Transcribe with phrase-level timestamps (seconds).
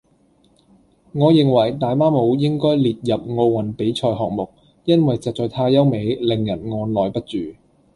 [1.13, 4.49] 我認為大媽舞應該列入奧運比賽項目，
[4.85, 7.37] 因為實在太優美，令人按耐不住